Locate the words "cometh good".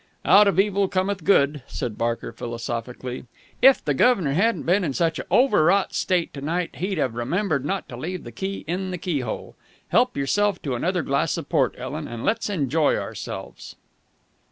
0.87-1.61